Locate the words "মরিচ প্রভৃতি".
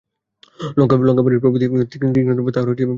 1.17-1.65